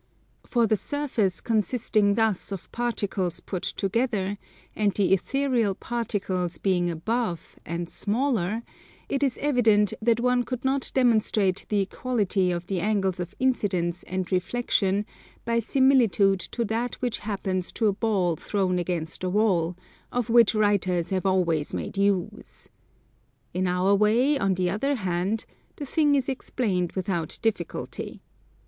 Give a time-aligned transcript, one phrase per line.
[0.47, 4.39] For the surface consisting thus of particles put together,
[4.75, 8.63] and the ethereal particles being above, and smaller,
[9.09, 14.01] it is evident that one could not demonstrate the equality of the angles of incidence
[14.07, 15.05] and reflexion
[15.45, 19.77] by similitude to that which happens to a ball thrown against a wall,
[20.11, 22.69] of which writers have always made use.
[23.53, 25.45] In our way, on the other hand,
[25.75, 28.23] the thing is explained without difficulty.